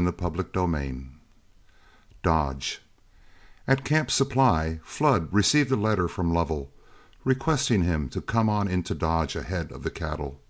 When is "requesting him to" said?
7.22-8.22